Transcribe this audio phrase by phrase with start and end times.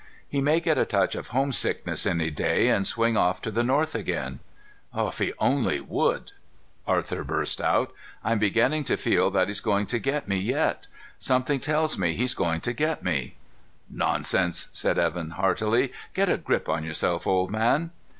[0.27, 3.93] He may get a touch of homesickness any day and swing off to the north
[3.93, 4.39] again."
[4.95, 6.31] "If he only would!"
[6.87, 7.93] Arthur burst out.
[8.23, 10.87] "I'm beginning to feel that he's going to get me yet.
[11.19, 13.35] Something tells me he's going to get me."
[13.91, 15.93] "Nonsense," said Evan heartily.
[16.15, 17.91] "Get a grip on yourself, old man."